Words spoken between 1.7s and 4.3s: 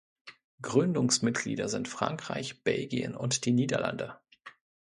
Frankreich, Belgien und die Niederlande.